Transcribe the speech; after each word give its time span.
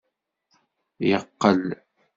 Yeqqel. 1.09 1.61